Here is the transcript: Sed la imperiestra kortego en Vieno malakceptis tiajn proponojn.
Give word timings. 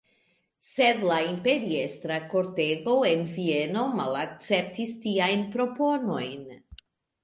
Sed 0.69 1.03
la 1.11 1.17
imperiestra 1.25 2.17
kortego 2.33 2.97
en 3.13 3.23
Vieno 3.37 3.87
malakceptis 4.03 4.99
tiajn 5.07 5.49
proponojn. 5.57 6.55